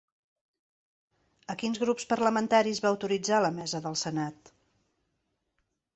A 1.53 1.57
quins 1.63 1.81
grups 1.83 2.09
parlamentaris 2.15 2.83
va 2.87 2.91
autoritzar 2.95 3.45
la 3.47 3.55
mesa 3.61 3.85
del 3.87 4.01
senat? 4.07 4.53